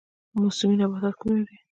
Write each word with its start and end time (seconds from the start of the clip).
موسمي 0.39 0.75
نباتات 0.79 1.15
کوم 1.21 1.37
دي؟ 1.47 1.55